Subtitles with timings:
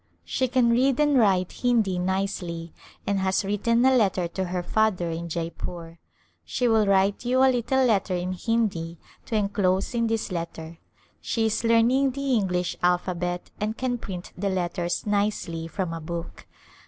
[0.25, 2.73] She can read and write Hindi nicely
[3.05, 5.99] and has written a letter to her father in Jeypore.
[6.43, 10.79] She will write you a little letter in Hindi to enclose in this let ter.
[11.21, 16.47] She is learning the English alphabet and can print the letters nicely from a book.